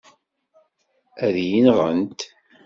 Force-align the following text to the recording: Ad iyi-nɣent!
Ad 1.25 1.35
iyi-nɣent! 1.43 2.19